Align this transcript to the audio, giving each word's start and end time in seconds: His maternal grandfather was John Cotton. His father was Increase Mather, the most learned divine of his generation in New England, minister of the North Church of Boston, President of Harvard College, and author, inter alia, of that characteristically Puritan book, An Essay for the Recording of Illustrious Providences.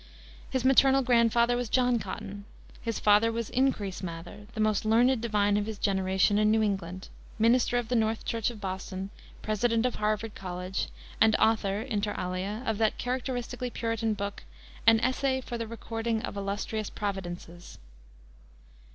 His 0.49 0.65
maternal 0.65 1.03
grandfather 1.03 1.55
was 1.55 1.69
John 1.69 1.99
Cotton. 1.99 2.45
His 2.81 2.97
father 2.97 3.31
was 3.31 3.51
Increase 3.51 4.01
Mather, 4.01 4.47
the 4.55 4.59
most 4.59 4.83
learned 4.83 5.21
divine 5.21 5.57
of 5.57 5.67
his 5.67 5.77
generation 5.77 6.39
in 6.39 6.49
New 6.49 6.63
England, 6.63 7.09
minister 7.37 7.77
of 7.77 7.87
the 7.87 7.95
North 7.95 8.25
Church 8.25 8.49
of 8.49 8.59
Boston, 8.59 9.11
President 9.43 9.85
of 9.85 9.93
Harvard 9.97 10.33
College, 10.33 10.87
and 11.21 11.35
author, 11.35 11.81
inter 11.83 12.15
alia, 12.17 12.63
of 12.65 12.79
that 12.79 12.97
characteristically 12.97 13.69
Puritan 13.69 14.15
book, 14.15 14.41
An 14.87 14.99
Essay 15.01 15.39
for 15.39 15.59
the 15.59 15.67
Recording 15.67 16.23
of 16.23 16.35
Illustrious 16.35 16.89
Providences. 16.89 17.77